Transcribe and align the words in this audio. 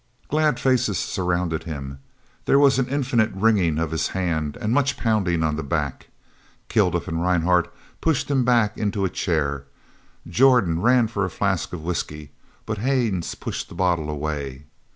Glad 0.29 0.59
faces 0.59 0.97
surrounded 0.97 1.65
him. 1.65 1.99
There 2.45 2.57
was 2.57 2.79
infinite 2.79 3.29
wringing 3.35 3.77
of 3.77 3.91
his 3.91 4.07
hand 4.07 4.57
and 4.59 4.73
much 4.73 4.97
pounding 4.97 5.43
on 5.43 5.57
the 5.57 5.63
back. 5.63 6.07
Kilduff 6.69 7.07
and 7.07 7.21
Rhinehart 7.21 7.71
pushed 8.01 8.31
him 8.31 8.43
back 8.43 8.79
into 8.79 9.05
a 9.05 9.11
chair. 9.11 9.65
Jordan 10.27 10.81
ran 10.81 11.05
for 11.07 11.23
a 11.23 11.29
flask 11.29 11.71
of 11.71 11.83
whisky, 11.83 12.31
but 12.65 12.79
Haines 12.79 13.35
pushed 13.35 13.69
the 13.69 13.75
bottle 13.75 14.09
away. 14.09 14.63